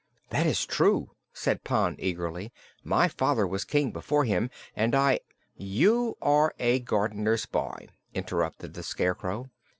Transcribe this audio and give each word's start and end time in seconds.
"That 0.31 0.47
is 0.47 0.65
true," 0.65 1.11
said 1.31 1.63
Pon, 1.63 1.95
eagerly. 1.99 2.51
"My 2.83 3.07
father 3.07 3.45
was 3.45 3.63
King 3.63 3.91
before 3.91 4.25
him, 4.25 4.49
and 4.75 4.95
I" 4.95 5.19
"You 5.79 6.17
are 6.23 6.55
a 6.57 6.79
gardener's 6.79 7.45
boy," 7.45 7.87
interrupted 8.11 8.73
the 8.73 8.81
Scarecrow. 8.81 9.51